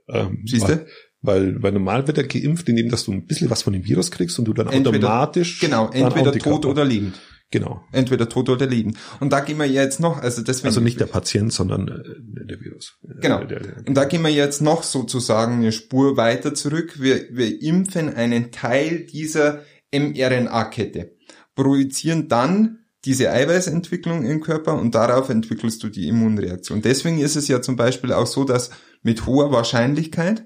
[0.10, 0.86] Ähm, Siehst weil, du?
[1.22, 4.12] Weil, weil normal wird er geimpft, indem dass du ein bisschen was von dem Virus
[4.12, 5.60] kriegst und du dann Entweder- automatisch.
[5.60, 7.20] Genau, entweder tot oder lebend.
[7.52, 7.84] Genau.
[7.92, 8.98] Entweder tot oder lebend.
[9.20, 10.68] Und da gehen wir jetzt noch, also deswegen.
[10.70, 12.98] Also nicht der Patient, sondern äh, der Virus.
[13.22, 13.42] Genau.
[13.42, 17.00] Äh, Der, der, Und da gehen wir jetzt noch sozusagen eine Spur weiter zurück.
[17.00, 19.62] Wir, wir impfen einen Teil dieser
[19.94, 21.16] mRNA-Kette,
[21.56, 26.82] projizieren dann diese Eiweißentwicklung im Körper und darauf entwickelst du die Immunreaktion.
[26.82, 28.70] Deswegen ist es ja zum Beispiel auch so, dass
[29.02, 30.46] mit hoher Wahrscheinlichkeit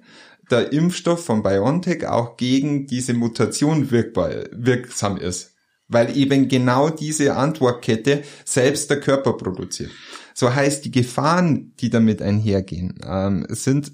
[0.49, 5.53] der Impfstoff von BioNTech auch gegen diese Mutation wirkbar, wirksam ist.
[5.89, 9.91] Weil eben genau diese Antwortkette selbst der Körper produziert.
[10.33, 13.91] So heißt, die Gefahren, die damit einhergehen, ähm, sind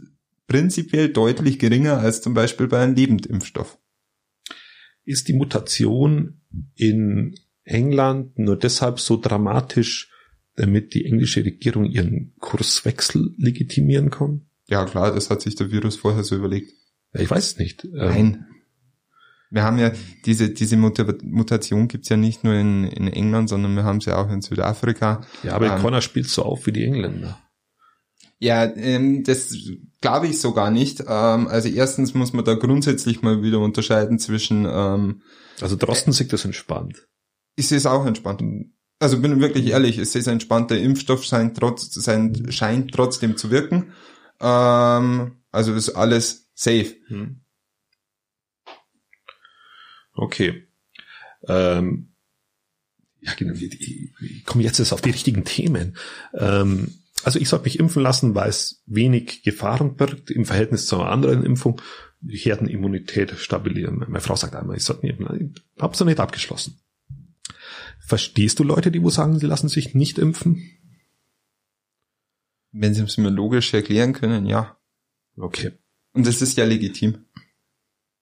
[0.47, 3.77] prinzipiell deutlich geringer als zum Beispiel bei einem Lebendimpfstoff.
[5.05, 6.41] ist die Mutation
[6.75, 10.09] in England nur deshalb so dramatisch,
[10.55, 14.45] damit die englische Regierung ihren Kurswechsel legitimieren kann?
[14.67, 16.71] Ja klar, das hat sich der Virus vorher so überlegt.
[17.13, 17.83] Ja, ich weiß es nicht.
[17.85, 18.45] Ähm, Nein.
[19.49, 19.91] Wir haben ja
[20.25, 24.11] diese, diese Muta- Mutation gibt's ja nicht nur in, in England, sondern wir haben sie
[24.15, 25.21] auch in Südafrika.
[25.43, 27.39] Ja, aber Ähm, Connor spielt so auf wie die Engländer.
[28.39, 29.55] Ja, ähm, das
[30.01, 31.01] glaube ich so gar nicht.
[31.01, 35.21] Ähm, also erstens muss man da grundsätzlich mal wieder unterscheiden zwischen, ähm,
[35.61, 37.07] Also Drosten sieht das entspannt.
[37.55, 38.43] Ist es auch entspannt.
[38.99, 43.51] Also bin wirklich ehrlich, es ist entspannt, der Impfstoff scheint, trotz, sein, scheint trotzdem zu
[43.51, 43.93] wirken.
[44.39, 46.95] Ähm, also ist alles safe.
[47.07, 47.41] Hm.
[50.13, 50.67] Okay.
[51.47, 52.13] Ähm,
[53.19, 53.53] ja, genau.
[53.53, 55.97] Ich, ich, ich komme jetzt erst auf die richtigen Themen.
[56.33, 60.99] Ähm, also ich sollte mich impfen lassen, weil es wenig Gefahren birgt im Verhältnis zu
[60.99, 61.81] einer anderen Impfung.
[62.25, 63.97] Herdenimmunität stabilieren.
[64.07, 65.55] Meine Frau sagt einmal, ich sollte impfen.
[65.75, 66.79] Ich hab's noch nicht abgeschlossen.
[68.05, 70.61] Verstehst du Leute, die wo sagen, sie lassen sich nicht impfen?
[72.71, 74.77] Wenn sie es mir logisch erklären können, ja.
[75.37, 75.71] Okay.
[76.13, 77.25] Und das ist ja legitim.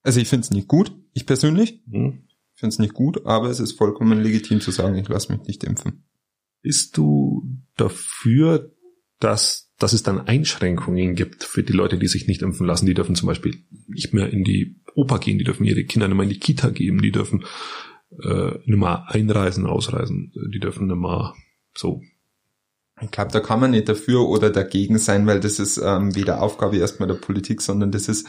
[0.04, 2.28] Also ich finde es nicht gut, ich persönlich Hm.
[2.54, 5.64] finde es nicht gut, aber es ist vollkommen legitim zu sagen, ich lasse mich nicht
[5.64, 6.04] impfen.
[6.62, 7.44] Bist du
[7.76, 8.72] dafür,
[9.20, 12.86] dass, dass es dann Einschränkungen gibt für die Leute, die sich nicht impfen lassen?
[12.86, 16.18] Die dürfen zum Beispiel nicht mehr in die Oper gehen, die dürfen ihre Kinder nicht
[16.18, 17.46] mehr in die Kita geben, die dürfen
[18.24, 21.34] äh, nicht mehr einreisen, ausreisen, die dürfen nicht mehr
[21.76, 22.02] so.
[23.02, 26.42] Ich glaube, da kann man nicht dafür oder dagegen sein, weil das ist ähm, weder
[26.42, 28.28] Aufgabe erstmal der Politik, sondern das ist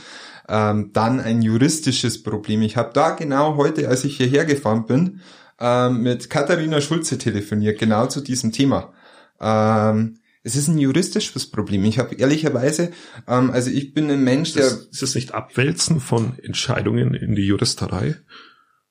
[0.49, 2.62] ähm, dann ein juristisches Problem.
[2.62, 5.21] Ich habe da genau heute, als ich hierher gefahren bin,
[5.61, 8.95] ähm, mit Katharina Schulze telefoniert, genau zu diesem Thema.
[9.40, 11.85] Ähm, es ist ein juristisches Problem.
[11.85, 12.92] Ich habe ehrlicherweise,
[13.29, 17.35] ähm, also ich bin ein Mensch, der Ist, ist es nicht Abwälzen von Entscheidungen in
[17.35, 18.16] die Juristerei?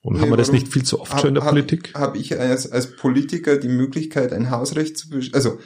[0.01, 1.93] Und Nee, haben wir das nicht viel zu oft schon in der hab, Politik?
[1.93, 5.59] Habe ich als, als Politiker die Möglichkeit, ein Hausrecht zu also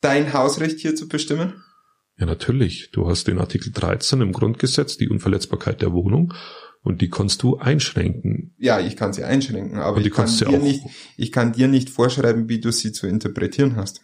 [0.00, 1.62] dein Hausrecht hier zu bestimmen?
[2.16, 2.90] Ja, natürlich.
[2.92, 6.32] Du hast den Artikel 13 im Grundgesetz, die Unverletzbarkeit der Wohnung,
[6.82, 8.54] und die kannst du einschränken.
[8.58, 10.82] Ja, ich kann sie einschränken, aber ich kann dir nicht,
[11.16, 14.02] ich kann dir nicht vorschreiben, wie du sie zu interpretieren hast.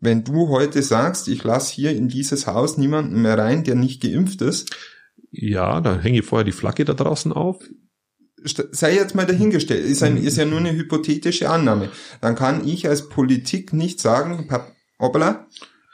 [0.00, 4.02] Wenn du heute sagst, ich lasse hier in dieses Haus niemanden mehr rein, der nicht
[4.02, 4.74] geimpft ist,
[5.30, 7.62] Ja, da hänge ich vorher die Flagge da draußen auf.
[8.44, 11.90] Sei jetzt mal dahingestellt, ist, ein, ist ja nur eine hypothetische Annahme.
[12.20, 14.48] Dann kann ich als Politik nicht sagen,
[14.98, 15.46] hoppala,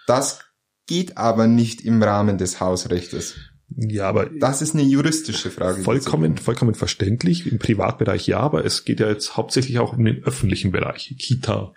[0.07, 0.41] das
[0.87, 3.37] geht aber nicht im Rahmen des Hausrechtes.
[3.77, 5.83] Ja, aber Das ist eine juristische Frage.
[5.83, 7.47] vollkommen, vollkommen verständlich.
[7.51, 11.15] Im Privatbereich ja, aber es geht ja jetzt hauptsächlich auch um den öffentlichen Bereich.
[11.19, 11.73] Kita.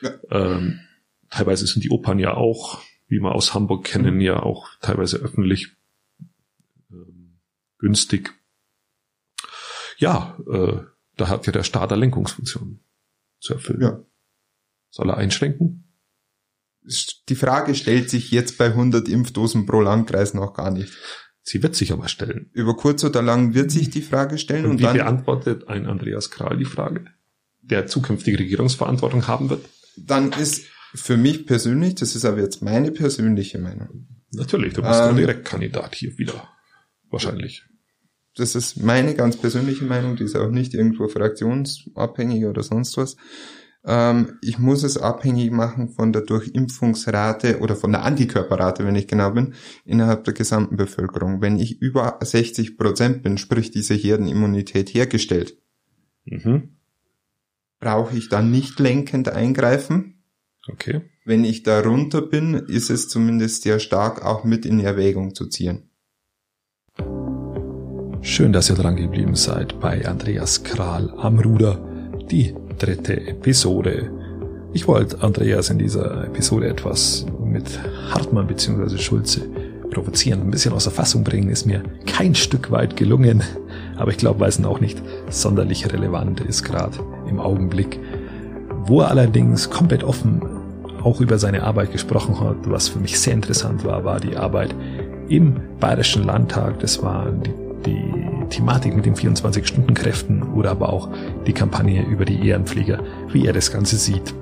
[0.00, 0.10] Ja.
[0.30, 0.80] Ähm,
[1.30, 5.72] teilweise sind die Opern ja auch, wie wir aus Hamburg kennen, ja auch teilweise öffentlich
[6.92, 7.40] ähm,
[7.78, 8.37] günstig.
[9.98, 10.78] Ja, äh,
[11.16, 12.80] da hat ja der Staat eine Lenkungsfunktion
[13.40, 13.82] zu erfüllen.
[13.82, 14.00] Ja.
[14.90, 15.84] Soll er einschränken?
[17.28, 20.92] Die Frage stellt sich jetzt bei 100 Impfdosen pro Landkreis noch gar nicht.
[21.42, 22.50] Sie wird sich aber stellen.
[22.52, 25.86] Über kurz oder lang wird sich die Frage stellen Und, und, wie dann, beantwortet ein
[25.86, 27.06] Andreas Kral die Frage,
[27.60, 29.64] der zukünftige Regierungsverantwortung haben wird?
[30.06, 35.00] dann ist für mich persönlich, das ist aber jetzt meine persönliche Meinung, Natürlich, du bist
[35.00, 36.48] Ähm, ein Direktkandidat hier wieder.
[37.08, 37.64] Wahrscheinlich.
[38.38, 43.16] Das ist meine ganz persönliche Meinung, die ist auch nicht irgendwo fraktionsabhängig oder sonst was.
[43.84, 49.06] Ähm, ich muss es abhängig machen von der Durchimpfungsrate oder von der Antikörperrate, wenn ich
[49.06, 51.40] genau bin, innerhalb der gesamten Bevölkerung.
[51.40, 55.56] Wenn ich über 60 Prozent bin, sprich diese Herdenimmunität hergestellt,
[56.24, 56.76] Mhm.
[57.80, 60.22] brauche ich dann nicht lenkend eingreifen.
[60.70, 61.02] Okay.
[61.24, 65.87] Wenn ich darunter bin, ist es zumindest sehr stark auch mit in Erwägung zu ziehen.
[68.20, 71.78] Schön, dass ihr dran geblieben seid bei Andreas Kral am Ruder,
[72.30, 74.10] die dritte Episode.
[74.72, 77.64] Ich wollte Andreas in dieser Episode etwas mit
[78.10, 78.98] Hartmann bzw.
[78.98, 79.42] Schulze
[79.90, 83.42] provozieren, ein bisschen außer Fassung bringen, ist mir kein Stück weit gelungen.
[83.96, 85.00] Aber ich glaube, weil es auch nicht
[85.30, 86.98] sonderlich relevant ist, gerade
[87.28, 88.00] im Augenblick.
[88.84, 90.42] Wo er allerdings komplett offen
[91.02, 94.74] auch über seine Arbeit gesprochen hat, was für mich sehr interessant war, war die Arbeit
[95.28, 96.80] im Bayerischen Landtag.
[96.80, 101.08] Das war die, die Thematik mit den 24-Stunden-Kräften oder aber auch
[101.46, 103.02] die Kampagne über die Ehrenpfleger,
[103.32, 104.34] wie er das Ganze sieht.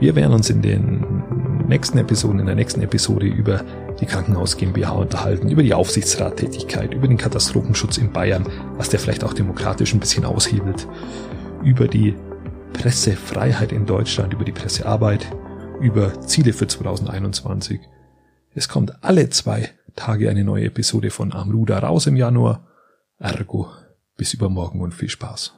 [0.00, 1.22] Wir werden uns in den
[1.68, 3.64] nächsten Episoden, in der nächsten Episode über
[4.00, 9.22] die Krankenhaus GmbH unterhalten, über die Aufsichtsrattätigkeit, über den Katastrophenschutz in Bayern, was der vielleicht
[9.24, 10.88] auch demokratisch ein bisschen aushebelt,
[11.62, 12.14] über die
[12.72, 15.26] Pressefreiheit in Deutschland, über die Pressearbeit,
[15.80, 17.80] über Ziele für 2021.
[18.54, 22.66] Es kommt alle zwei Tage eine neue Episode von Amruda raus im Januar.
[23.18, 23.70] Ergo,
[24.16, 25.54] bis übermorgen und viel Spaß.